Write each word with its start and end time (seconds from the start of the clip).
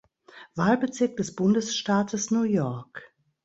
Wahlbezirk 0.55 1.15
des 1.17 1.35
Bundesstaates 1.35 2.31
New 2.31 2.41
York. 2.41 3.13